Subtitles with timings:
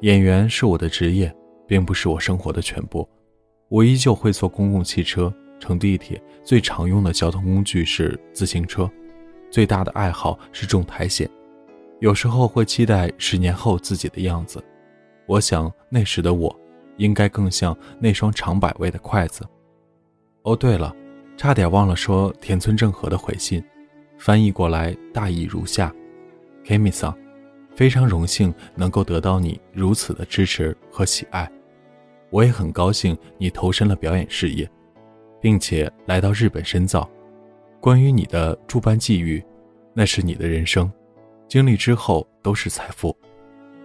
[0.00, 1.34] 演员是我的职业，
[1.66, 3.08] 并不是我生活的全部。
[3.68, 8.90] 我依旧会坐公共汽车、乘地铁，最常用的交通工具是自行车。
[9.50, 11.28] 最大的爱好是中苔藓，
[12.00, 14.62] 有时候会期待十年后自己的样子。
[15.26, 16.54] 我想那时的我，
[16.96, 19.46] 应该更像那双长百味的筷子。
[20.42, 20.94] 哦，对了，
[21.36, 23.64] 差点忘了说田村正和的回信，
[24.18, 25.94] 翻译过来大意如下
[26.64, 27.14] ：Kimi-san，
[27.74, 31.50] 非常荣幸能够得到你如此的支持和喜爱。
[32.30, 34.68] 我也很高兴你投身了表演事业，
[35.40, 37.08] 并且来到日本深造。
[37.80, 39.44] 关于你的诸般际遇，
[39.92, 40.90] 那是你的人生，
[41.46, 43.16] 经历之后都是财富。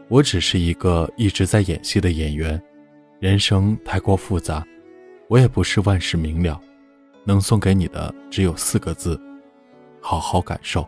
[0.07, 2.59] 我只是一个一直在演戏的演员，
[3.19, 4.65] 人生太过复杂，
[5.27, 6.59] 我也不是万事明了。
[7.25, 9.19] 能送给你的只有四个字：
[10.01, 10.87] 好好感受。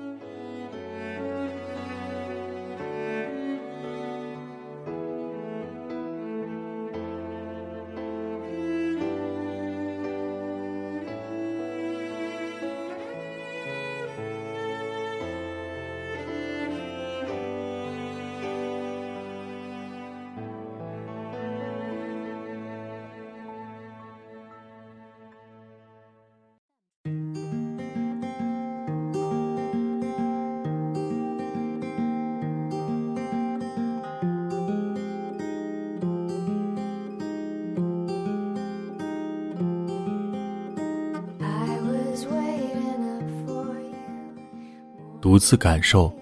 [45.31, 46.13] 独自感受，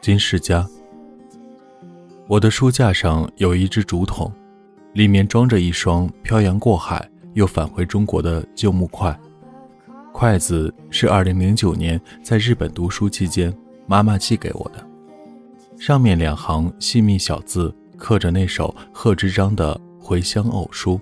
[0.00, 0.66] 金世佳。
[2.26, 4.32] 我的书架上有一只竹筒，
[4.94, 9.14] 里面装着一双漂洋过海又返回中国的旧木筷。
[10.10, 13.54] 筷子是2009年在日本读书期间
[13.86, 14.82] 妈妈寄给我的，
[15.78, 20.94] 上面两行细密小字刻着那首贺知章的《回乡偶书》，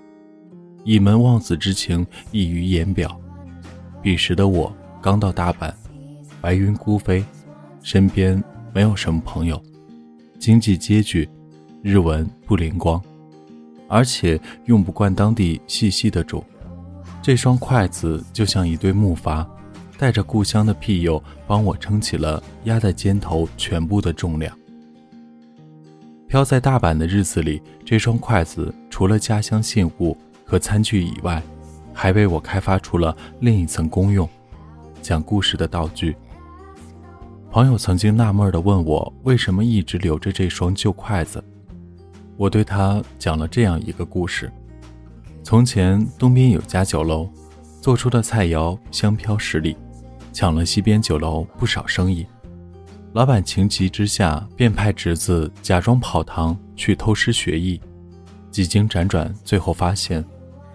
[0.83, 3.17] 倚门望子之情溢于言表。
[4.01, 5.71] 彼时的我刚到大阪，
[6.41, 7.23] 白云孤飞。
[7.85, 9.61] 身边没有什么朋友，
[10.39, 11.29] 经济拮据，
[11.83, 12.99] 日文不灵光，
[13.87, 16.43] 而且用不惯当地细细的煮。
[17.21, 19.45] 这双筷子就像一对木筏，
[19.99, 24.57] 带着故乡的庇佑，帮我撑起了压在肩头全部的重量。
[26.27, 31.39] 飘在大阪的日子里，这双筷子除了家乡信物和餐具以外，
[31.93, 34.27] 还为我开发出了另一层功用——
[35.03, 36.15] 讲故事的道具。
[37.55, 41.41] 朋友曾经纳闷地问我，为什么一直留着这双旧筷子？
[42.35, 44.51] 我对他讲了这样一个故事：
[45.41, 47.29] 从前东边有家酒楼，
[47.79, 49.77] 做出的菜肴香飘十里，
[50.33, 52.27] 抢了西边酒楼不少生意。
[53.13, 57.79] 老板情急之下，便派侄子假装跑堂去偷师学艺。
[58.51, 60.21] 几经辗转，最后发现，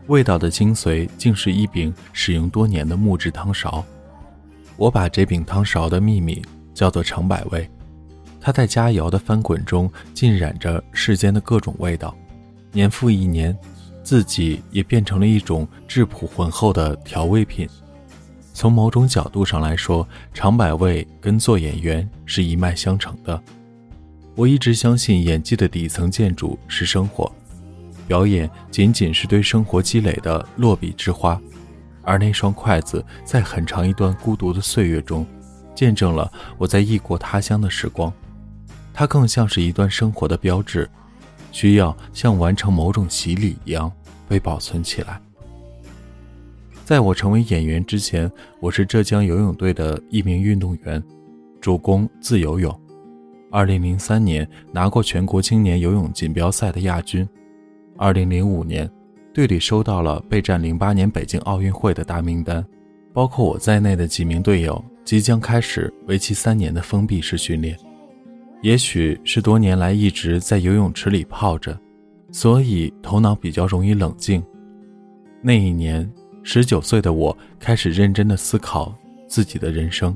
[0.06, 3.84] 味道的精髓竟是一柄使用多年的木质汤勺。
[4.78, 6.42] 我把这柄汤勺的秘密。
[6.72, 7.68] 叫做长百味，
[8.40, 12.16] 它在佳肴的翻滚中浸染着世间的各种味道，
[12.72, 13.56] 年复一年，
[14.02, 17.68] 自己也变成了一种质朴浑厚的调味品。
[18.52, 23.40] 从某种角度上来说，长百味跟做演员是一脉相承的。
[24.34, 27.30] 我一直相信演技的底层建筑是生活，
[28.06, 31.40] 表演仅仅是对生活积累的落笔之花，
[32.02, 35.26] 而那双筷子在很长一段孤独的岁月中。
[35.74, 38.12] 见证了我在异国他乡的时光，
[38.92, 40.88] 它更像是一段生活的标志，
[41.52, 43.90] 需要像完成某种洗礼一样
[44.28, 45.20] 被保存起来。
[46.84, 51.02] 在我成为演员之前，我是浙江游泳队的一名运动员，
[51.60, 52.80] 主攻自由泳。
[53.52, 57.28] 2003年拿过全国青年游泳锦标赛的亚军。
[57.96, 58.90] 2005年，
[59.32, 62.64] 队里收到了备战08年北京奥运会的大名单，
[63.12, 64.84] 包括我在内的几名队友。
[65.04, 67.76] 即将开始为期三年的封闭式训练，
[68.62, 71.78] 也许是多年来一直在游泳池里泡着，
[72.30, 74.42] 所以头脑比较容易冷静。
[75.42, 76.08] 那一年，
[76.42, 78.94] 十九岁的我开始认真的思考
[79.26, 80.14] 自己的人生。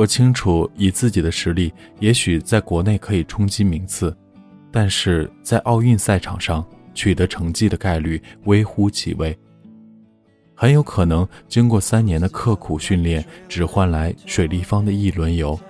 [0.00, 4.16] 我清楚，以自己的实力，也许在国内可以冲击名次，
[4.72, 6.64] 但是在奥运赛场上
[6.94, 9.38] 取得成绩的概率微乎其微。
[10.54, 15.60] 很有可能经过三年的刻苦训练，只换来水立方的一轮游。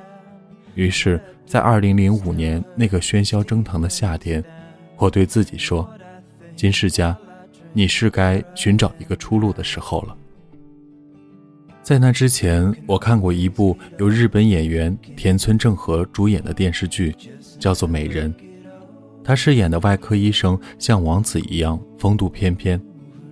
[0.76, 4.44] 于是，在二零零五年那个喧嚣蒸腾的夏天，
[4.96, 5.92] 我对自己说
[6.54, 7.18] ：“金世佳，
[7.72, 10.16] 你是该寻找一个出路的时候了。”
[11.90, 17.12] 在那之前，我看过一部由日本演员田村正和主演的电视剧，
[17.58, 18.32] 叫做《美人》。
[19.24, 22.80] 他饰演的外科医生像王子一样风度翩翩，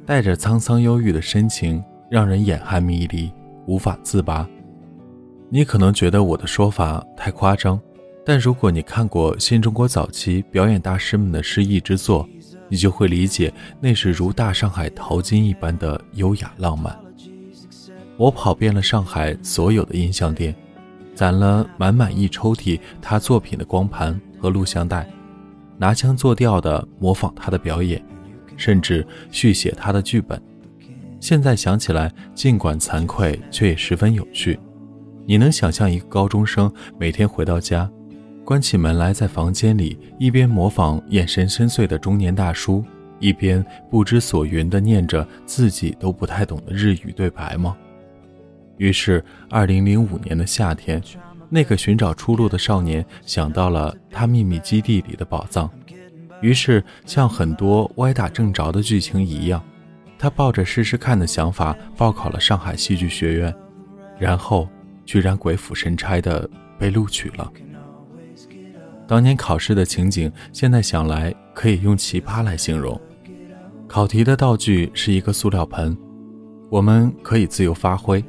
[0.04, 3.30] 带着沧桑忧郁的深情，让人眼含迷离，
[3.68, 4.44] 无法自拔。
[5.48, 7.80] 你可能觉得我的说法太夸张，
[8.26, 12.28] 但如果你看过新中国早期表演大师们的失意之作，
[12.68, 16.98] 你就会理解那是如大上海淘金一般的优雅浪漫。
[18.18, 20.52] 我跑遍了上海所有的音像店，
[21.14, 25.08] 攒了满满一抽屉他作品的光盘和录像带，
[25.78, 28.04] 拿腔作调的模仿他的表演，
[28.56, 30.42] 甚至续写他的剧本。
[31.20, 34.58] 现在想起来，尽管惭愧，却也十分有趣。
[35.24, 37.88] 你能想象一个高中生每天回到家，
[38.44, 42.84] 关起门来在房间里一边模仿眼神深邃的中年大叔，
[43.20, 47.76] 一边不知所云地念着自己都不太懂的日语对白吗？
[48.78, 51.02] 于是，二零零五年的夏天，
[51.50, 55.68] 那个寻找出路的少年想到了他秘密基地里的宝藏。
[56.40, 59.60] 于是，像很多歪打正着的剧情一样，
[60.16, 63.54] 他抱着试试看的想法报考了上海戏剧学院，
[64.16, 64.68] 然后
[65.04, 66.48] 居然鬼斧神差的
[66.78, 67.52] 被录取了。
[69.08, 73.00] 当年考试的情景，现在想来可以用奇葩来形容。
[73.88, 75.96] 考题的道具是一个塑料盆，
[76.70, 78.22] 我们可以自由发挥。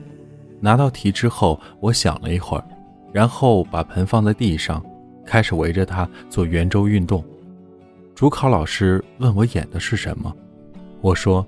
[0.61, 2.63] 拿到题之后，我想了一会儿，
[3.11, 4.83] 然后把盆放在地上，
[5.25, 7.23] 开始围着它做圆周运动。
[8.13, 10.35] 主考老师问我演的是什么，
[10.99, 11.45] 我说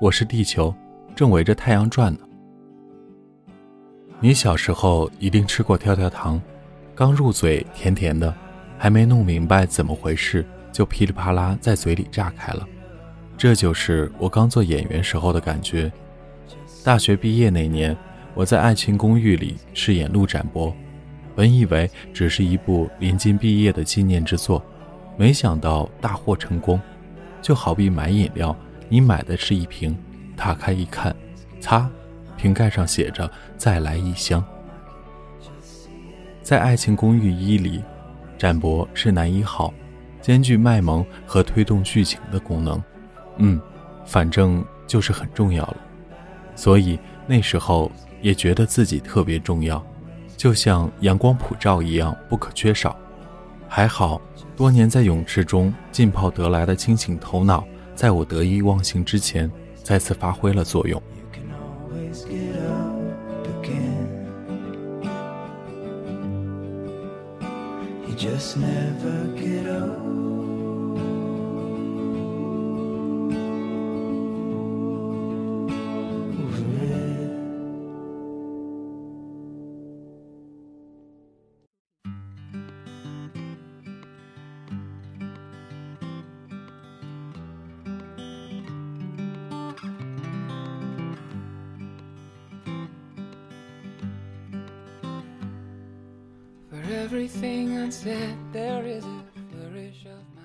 [0.00, 0.74] 我是地球，
[1.14, 2.20] 正围着太阳转呢。
[4.18, 6.42] 你小时候一定吃过跳跳糖，
[6.94, 8.34] 刚入嘴甜甜的，
[8.76, 12.66] 还没弄明白怎么回事，就噼里啪啦在嘴里炸开了。
[13.36, 15.92] 这就是我刚做演员时候的感觉。
[16.82, 17.96] 大学毕业那年。
[18.34, 20.72] 我在《爱情公寓》里饰演陆展博，
[21.34, 24.64] 本以为只是一部临近毕业的纪念之作，
[25.16, 26.80] 没想到大获成功。
[27.42, 28.56] 就好比买饮料，
[28.88, 29.96] 你买的是一瓶，
[30.36, 31.14] 打开一看，
[31.60, 31.90] 擦，
[32.36, 33.28] 瓶盖上写着
[33.58, 34.44] “再来一箱”。
[36.40, 37.82] 在《爱情公寓一》里，
[38.36, 39.74] 展博是男一号，
[40.20, 42.80] 兼具卖萌和推动剧情的功能。
[43.38, 43.60] 嗯，
[44.04, 45.76] 反正就是很重要了。
[46.54, 46.96] 所以
[47.26, 47.90] 那时候。
[48.20, 49.84] 也觉得自己特别重要，
[50.36, 52.96] 就像阳光普照一样不可缺少。
[53.68, 54.20] 还好，
[54.56, 59.50] 多年在泳池中浸泡得来的清醒头脑，在我得意忘形之前，
[59.82, 61.02] 再次发挥了作用。
[68.18, 70.47] Just never get old.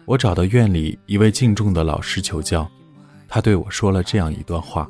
[0.06, 2.70] 我找到院里一位敬重的老师求教，
[3.28, 4.90] 他对我说了这样一段话：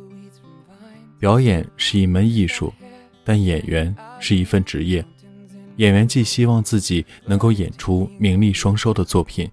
[1.19, 2.73] 表演是一门艺术，
[3.23, 5.05] 但演员是一份职业。
[5.77, 9.47] 演员既希望自己能够演出名利双收的作品，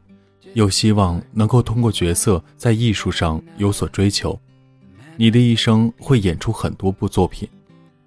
[0.54, 4.38] 又希望能够通过角色在艺术上有所追求。
[5.16, 7.46] 你的一生会演出很多部作品，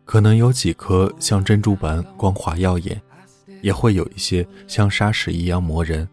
[0.03, 2.99] 可能有几颗像珍珠般光滑耀眼。
[3.63, 6.07] 也会有一些像砂石一样磨人，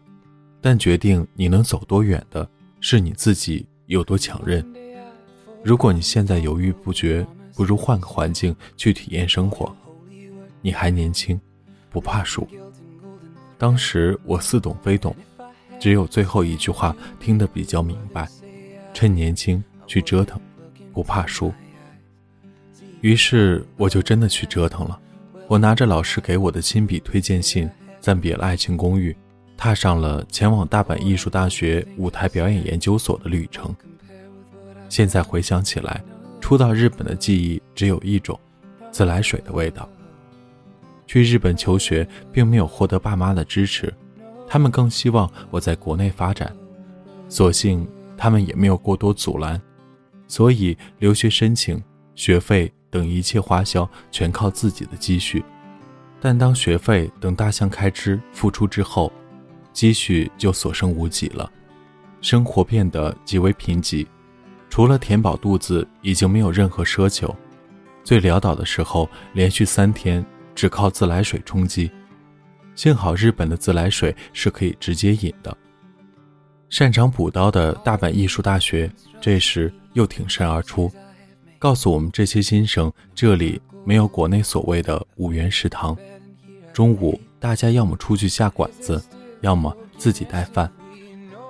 [0.61, 4.65] 但决定你能走多远的是你自己有多强韧。
[5.61, 9.75] 如果你现在犹豫不决，不如换个环境去体验生活。
[10.61, 11.39] 你还年轻，
[11.89, 12.47] 不怕输。
[13.57, 15.13] 当时我似懂非懂，
[15.77, 18.29] 只有最后一句话听得比较明白：
[18.93, 20.39] 趁年轻去折腾，
[20.93, 21.53] 不怕输。
[23.01, 24.97] 于是我就真的去折腾了。
[25.51, 29.13] 我拿着老师给我的亲笔推荐信，暂别了爱情公寓，
[29.57, 33.75] 踏上了前往大阪艺术大学舞台表演研究所的旅程。
[34.87, 36.01] 现在回想起来，
[36.39, 38.39] 初到日本的记忆只有一种，
[38.91, 39.89] 自来水的味道。
[41.05, 43.93] 去日本求学，并没有获得爸妈的支持，
[44.47, 46.55] 他们更希望我在国内发展。
[47.27, 49.61] 所幸他们也没有过多阻拦，
[50.29, 51.83] 所以留学申请、
[52.15, 55.43] 学费等一切花销全靠自己的积蓄。
[56.19, 59.11] 但当学费等大项开支付出之后，
[59.73, 61.51] 积蓄就所剩无几了，
[62.21, 64.05] 生活变得极为贫瘠，
[64.69, 67.35] 除了填饱肚子，已经没有任何奢求。
[68.03, 71.89] 最潦倒的时候，连续三天只靠自来水充饥。
[72.75, 75.55] 幸好日本的自来水是可以直接饮的。
[76.69, 80.91] 擅长补刀的大阪艺术大学这时又挺身而出，
[81.61, 85.95] 告诉我们这些新生，这里没有国内所谓的五元食堂，
[86.73, 88.99] 中午大家要么出去下馆子，
[89.41, 90.73] 要么自己带饭。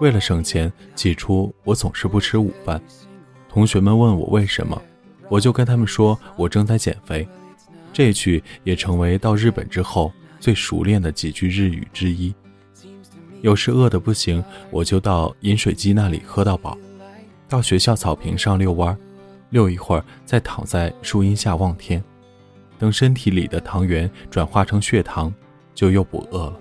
[0.01, 2.81] 为了省钱，起初我总是不吃午饭。
[3.47, 4.81] 同学们问我为什么。
[5.29, 7.25] 我就跟他们说，我正在减肥。
[7.93, 12.35] 这句也成为到日本之后最熟练的几句日语之一。
[13.39, 16.77] 有时饿得不行，我就到饮水机那里喝到饱，
[17.47, 18.97] 到学校草坪上遛弯儿，
[19.51, 22.03] 遛一会儿，再躺在树荫下望天，
[22.79, 25.33] 等身体里的糖原转化成血糖，
[25.73, 26.60] 就又不饿了。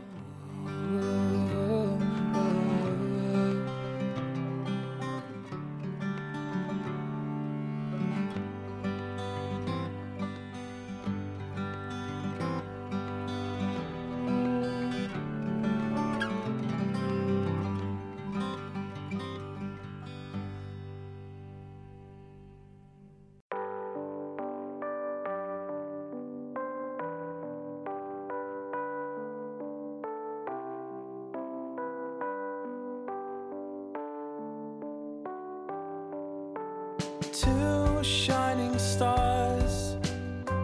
[38.78, 39.94] Stars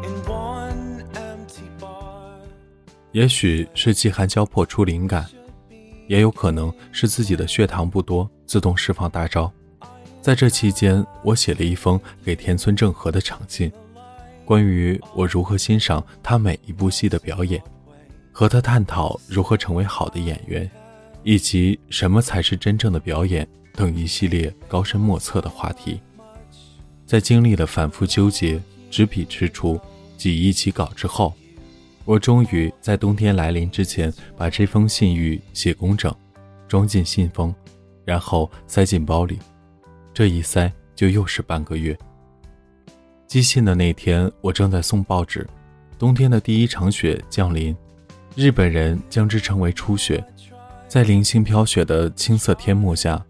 [0.03, 2.41] in one empty bar
[3.13, 5.25] 也许是饥寒交迫出灵感，
[6.09, 9.53] 也有可能是自己的血糖不多，自动释放大招。
[10.21, 13.71] 在这期间，我写了一封给田村正和的长信，
[14.45, 17.63] 关于我如何欣赏他每一部戏的表演，
[18.33, 20.69] 和他探讨如何成为好的演员，
[21.23, 26.01] 以及什么才是真正的表演等一系列高深莫测的话题。
[27.07, 28.61] 在经历了反复纠结、
[28.91, 29.81] 执笔踟蹰、
[30.17, 31.33] 几易其稿之后。
[32.05, 36.15] 我终于在冬天来临之前把这封信语写工整，
[36.69, 37.53] 装进信封，
[38.05, 39.39] 然后塞进包里。
[40.15, 41.97] 这一塞就又是半个月。
[43.27, 45.45] 寄信的那天，我正在送报纸。
[45.99, 47.77] 冬天的第一场雪降临，
[48.37, 50.25] 日本人将之称为初雪。
[50.87, 53.21] 在零星飘雪的青色天幕下，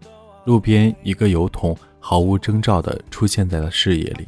[0.45, 4.27] 路边一个油桶毫无征兆地出现在了视野里。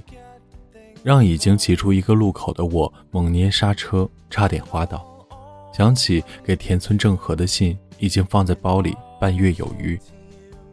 [1.03, 5.05] 让已经骑出一个路口的我猛捏刹车，差点滑倒。
[5.71, 9.97] 想起给田村正和的信已经放在包里半月有余，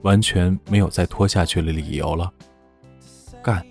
[0.02, 2.32] 完全没有再拖下去的理由了。
[3.42, 3.64] 干！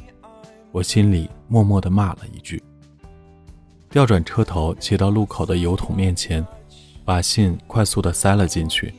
[0.72, 2.62] 我心里默默地骂了一句。
[3.90, 6.46] 调转车头，骑到路口的油桶面前，
[7.04, 8.94] 把信快速地塞了进去。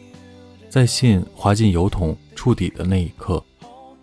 [0.68, 3.42] 在信滑进油桶触底的那一刻。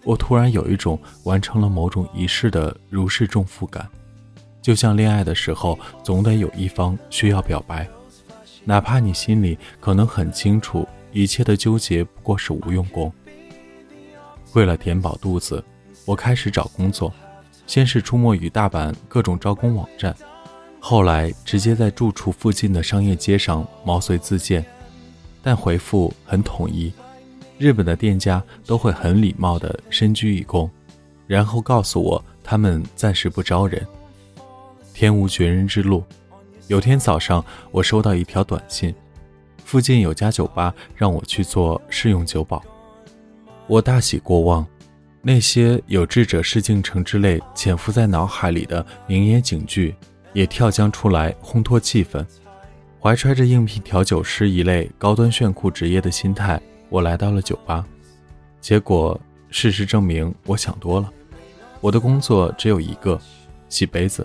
[0.04, 3.90] 我突然有一种完成了某种仪式的如释重负感，
[4.62, 7.88] 就像恋爱的时候，总得有一方需要表白，
[8.66, 13.12] 哪怕你心里可能很清楚，一切的纠结不过是无用功。
[14.54, 15.64] 为了填饱肚子，
[16.06, 17.12] 我开始找工作，
[17.66, 20.16] 先是出没于大阪各种招工网站，
[20.80, 24.66] 后来直接在住处附近的商业街上毛遂自荐，
[25.42, 26.92] 但回复很统一。
[27.63, 30.70] 日本的店家都会很礼貌地深鞠一躬，
[31.25, 33.82] 然后告诉我他们暂时不招人。
[34.93, 36.03] 天无绝人之路，
[36.67, 37.41] 有天早上
[37.72, 38.93] 我收到一条短信，
[39.63, 42.62] 附近有家酒吧让我去做试用酒保。
[43.67, 44.67] 我大喜过望，
[45.22, 49.96] 那些有志者事竟成之类潜伏在脑海里的名言警句
[50.34, 52.25] 也跳江出来烘托气氛。
[53.00, 56.62] 怀揣着应聘调酒师一类高端炫酷职业的心态。
[56.94, 57.84] 我来到了酒吧，
[58.62, 59.20] 结果
[59.50, 61.12] 事实证明我想多了。
[61.82, 63.20] 我的工作只有一个，
[63.68, 64.24] 洗杯子。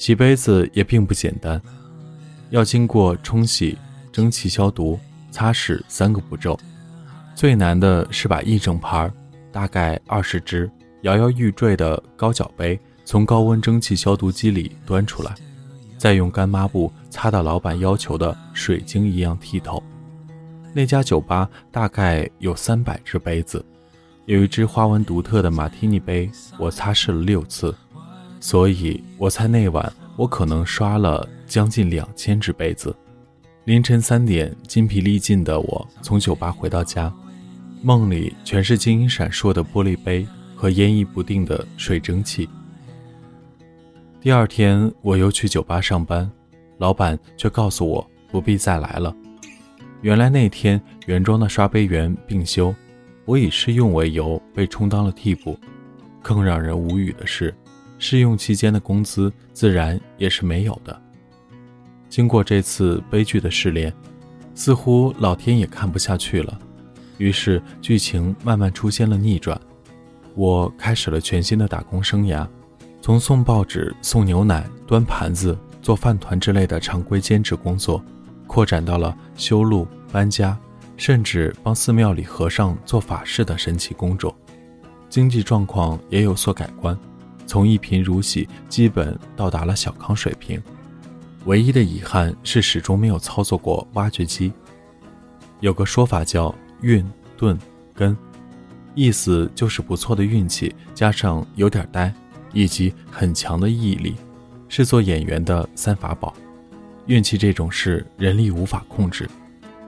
[0.00, 1.60] 洗杯子也并不简单，
[2.48, 3.76] 要经过冲洗、
[4.10, 4.98] 蒸汽消毒、
[5.30, 6.58] 擦拭三个步骤。
[7.34, 9.12] 最难的是把一整盘
[9.52, 10.70] 大概二十只
[11.02, 15.34] 摇摇欲坠的高脚杯从高温蒸汽消毒机里端出来，
[15.98, 19.82] 再用干抹布擦到老板要求的水晶一样剔透。
[20.72, 23.62] 那家酒吧大概有三百只杯子，
[24.24, 27.74] 有一只花纹独特的马提尼杯，我擦拭了六次。
[28.40, 32.94] 所以我猜那晚我可能刷了将近两千只杯子。
[33.64, 37.12] 凌晨三点，筋疲力尽的我从酒吧回到家，
[37.82, 42.48] 梦里全是晶莹闪烁的玻璃杯和烟意不定的水蒸气。
[44.20, 46.28] 第二天我又去酒吧上班，
[46.78, 49.14] 老板却告诉我不必再来了。
[50.00, 52.74] 原来那天原装的刷杯员病休，
[53.26, 55.58] 我以试用为由被充当了替补。
[56.22, 57.54] 更让人无语的是。
[58.00, 61.00] 试用期间的工资自然也是没有的。
[62.08, 63.94] 经过这次悲剧的试炼，
[64.54, 66.58] 似乎老天也看不下去了，
[67.18, 69.60] 于是剧情慢慢出现了逆转。
[70.34, 72.48] 我开始了全新的打工生涯，
[73.00, 78.02] 从送报纸、送牛奶、端盘子、做饭团之类的常规兼职工作，
[78.46, 80.58] 扩展到了修路、搬家，
[80.96, 84.34] 甚至帮寺庙里和尚做法事的神奇工作。
[85.08, 86.98] 经济状况也有所改观。
[87.50, 90.62] 从一贫如洗，基本到达了小康水平。
[91.46, 94.52] 唯一的遗憾是始终没有操作过挖掘机。
[95.58, 97.04] 有个说法叫“运
[97.36, 97.58] 钝
[97.92, 98.16] 根”，
[98.94, 102.14] 意思就是不错的运气加上有点呆，
[102.52, 104.14] 以及很强的毅力，
[104.68, 106.32] 是做演员的三法宝。
[107.06, 109.28] 运气这种事，人力无法控制，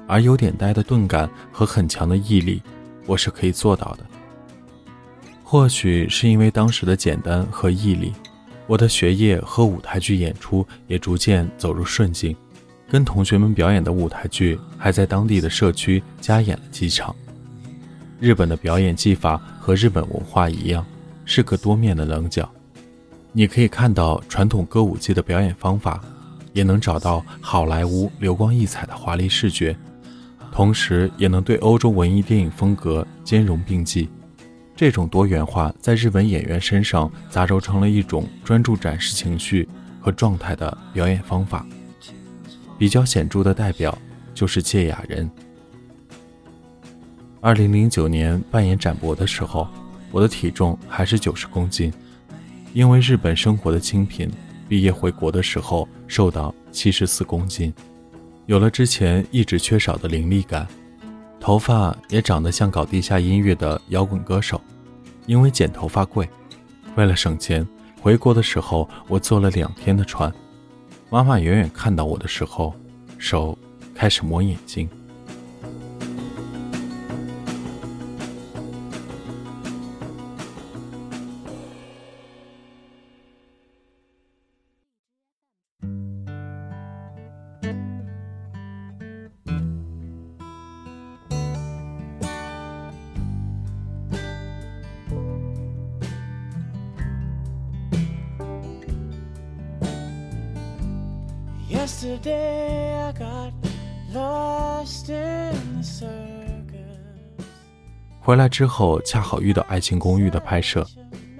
[0.08, 2.60] 而有点呆的钝感和很强的毅力，
[3.06, 4.04] 我是可以做到的。
[5.52, 8.10] 或许是因为当时的简单和毅力，
[8.66, 12.34] 我的学业和舞台剧演出也逐渐走入顺境。
[12.88, 17.14] 跟同学们表演的舞台剧还在当地的社区加演了几场。
[18.18, 20.82] 日本的表演技法和日本文化一样，
[21.26, 22.50] 是个多面的棱角。
[23.30, 26.02] 你可以看到传统歌舞伎的表演方法，
[26.54, 29.76] 也能找到好莱坞流光溢彩的华丽视觉，
[30.50, 34.08] 同时也能对欧洲文艺电影风格兼容并济。
[34.82, 39.68] 这种多元化在日本演员身上杂糅成了一种专注展示情绪
[40.00, 41.64] 和状态的表演方法。
[42.76, 43.96] 比较显著的代表
[44.34, 45.30] 就是芥雅人。
[47.40, 49.68] 二零零九年扮演展博的时候，
[50.10, 51.92] 我的体重还是九十公斤，
[52.72, 54.28] 因为日本生活的清贫，
[54.68, 57.72] 毕业回国的时候瘦到七十四公斤，
[58.46, 60.66] 有了之前一直缺少的凌厉感，
[61.38, 64.60] 头发也长得像搞地下音乐的摇滚歌手。
[65.26, 66.28] 因为剪头发贵，
[66.96, 67.66] 为了省钱，
[68.00, 70.32] 回国的时候我坐了两天的船。
[71.10, 72.74] 妈妈远远看到我的时候，
[73.18, 73.56] 手
[73.94, 74.88] 开始磨眼睛。
[108.20, 110.86] 回来之后，恰好遇到《爱情公寓》的拍摄，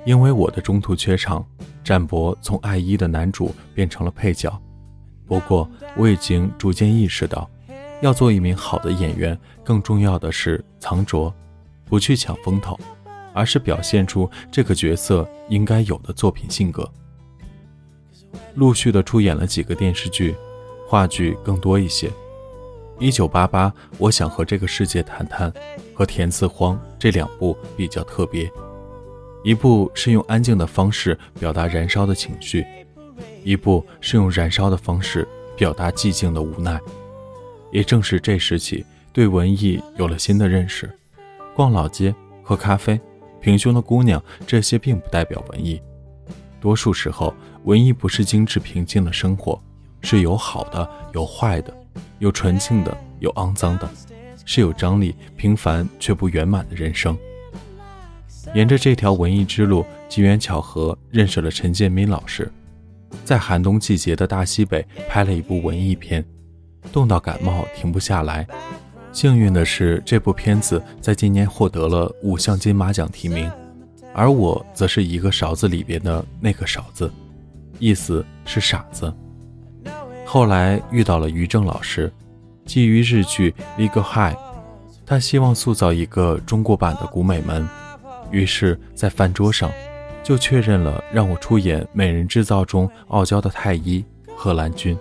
[0.05, 1.47] 因为我的中途缺场，
[1.85, 4.61] 展博从爱一的男主变成了配角。
[5.27, 7.49] 不过，我已经逐渐意识到，
[8.01, 11.33] 要做一名好的演员，更重要的是藏拙，
[11.85, 12.77] 不去抢风头，
[13.33, 16.91] 而是表现出这个角色应该有的作品性格。
[18.55, 20.35] 陆续的出演了几个电视剧。
[20.87, 22.13] 话剧更多一些。
[22.99, 25.51] 一九八八，我想和这个世界谈谈，
[25.95, 28.51] 和田字荒这两部比较特别。
[29.43, 32.65] 一部是用安静的方式表达燃烧的情绪，
[33.43, 36.79] 一部是用燃烧的方式表达寂静的无奈。
[37.71, 38.85] 也正是这时起，
[39.15, 40.89] 对文艺有了新的认识。
[41.57, 43.01] 逛老街、喝咖啡、
[43.41, 45.81] 平胸的姑娘，这些并不代表文艺。
[46.61, 47.35] 多数时候，
[47.65, 49.61] 文艺不是精致平静的生活。
[50.05, 51.73] 是有好的，有坏的，
[52.19, 53.89] 有纯净的，有肮脏的，
[54.45, 57.17] 是有张力、平凡却不圆满的人生。
[58.53, 62.51] 沿着这条文艺之路，机缘巧合认识了陈建斌老师，
[63.25, 66.25] 在寒冬季节的大西北拍了一部文艺片，
[66.93, 68.45] 冻到感冒停不下来。
[69.13, 73.49] 幸运的是，这部片子在今年获得了五项金马奖提名，
[74.13, 77.09] 而我则是一个勺子里边的那个勺子。
[77.83, 79.13] 意思是傻子。
[80.25, 82.11] 后来遇到了于正老师，
[82.65, 84.37] 基于日剧《Legal High》，
[85.05, 87.69] 他希望塑造一个中国版的古美门，
[88.31, 89.69] 于是，在饭桌上
[90.23, 94.05] 就确认了让我出演《美人制造》中傲娇的太医
[94.37, 94.97] 贺兰君。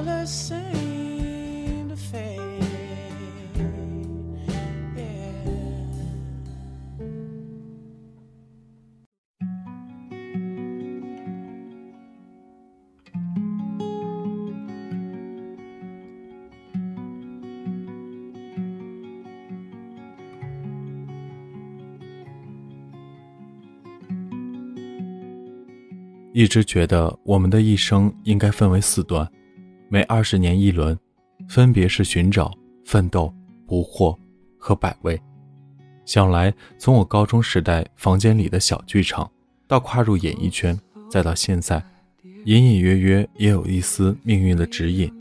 [0.00, 0.69] colors
[26.40, 29.30] 一直觉得我们的一生应该分为四段，
[29.90, 30.98] 每二十年一轮，
[31.50, 32.50] 分别是寻找、
[32.86, 33.30] 奋斗、
[33.66, 34.18] 捕获
[34.56, 35.20] 和百味。
[36.06, 39.30] 想来，从我高中时代房间里的小剧场，
[39.68, 40.74] 到跨入演艺圈，
[41.10, 41.84] 再到现在，
[42.46, 45.12] 隐隐约约也有一丝命运的指引。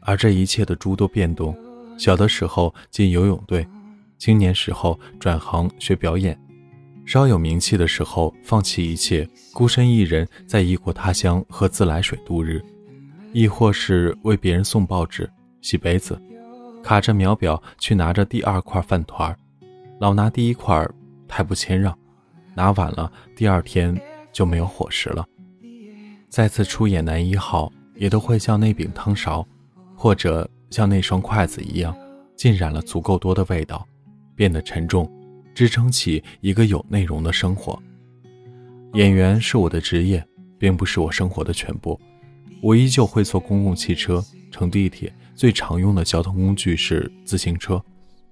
[0.00, 1.56] 而这一切的诸多变动，
[1.96, 3.64] 小的时候进游泳队，
[4.18, 6.36] 青年时候转行学表演。
[7.06, 12.62] 稍有名气的时候，放弃一切，孤身一人在异国他乡喝自来水度日，
[13.32, 16.20] 亦或是为别人送报纸、洗杯子，
[16.82, 19.36] 卡着秒表去拿着第二块饭团
[20.00, 20.86] 老拿第一块
[21.28, 21.96] 太不谦让，
[22.54, 24.00] 拿晚了第二天
[24.32, 25.24] 就没有伙食了。
[26.28, 29.46] 再次出演男一号，也都会像那柄汤勺，
[29.94, 31.94] 或者像那双筷子一样，
[32.34, 33.86] 浸染了足够多的味道，
[34.34, 35.08] 变得沉重。
[35.54, 37.80] 支撑起一个有内容的生活。
[38.94, 40.24] 演员是我的职业，
[40.58, 41.98] 并不是我生活的全部。
[42.60, 47.82] 我依旧会坐公共汽车、乘地铁，最常用的交通工具是自行车。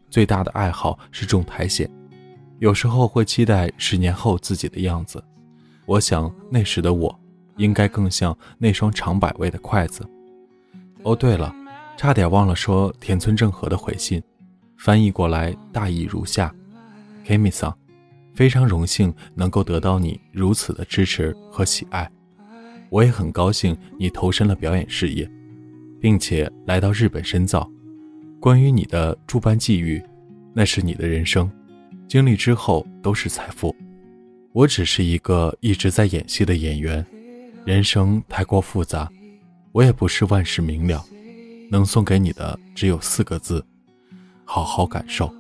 [0.09, 1.89] 最大的爱好是种苔藓，
[2.59, 5.23] 有时候会期待十年后自己的样子。
[5.87, 7.21] 我想那时的我，
[7.57, 10.07] 应该更像那双长百味的筷子。
[11.03, 11.55] 哦，对了，
[11.97, 14.23] 差点忘了说田村正和的回信，
[14.79, 16.55] 翻译过来大意如下。
[17.25, 17.77] Kimi 桑，
[18.35, 22.11] 非常荣幸能够得到你如此的支持和喜爱，
[22.91, 25.31] 我也很高兴你投身了表演事业，
[26.01, 27.71] 并且来到日本深造。
[28.41, 30.03] 关于你的诸般际遇，
[30.53, 31.51] 那是你的人生，
[32.09, 33.75] 经历之后都是财富。
[34.53, 37.07] 我只是一个一直在演戏的演员，
[37.65, 39.09] 人生太过复杂，
[39.71, 41.03] 我也不是万事明了，
[41.71, 43.65] 能送给你的只有四个字：
[44.45, 45.33] 好好感受。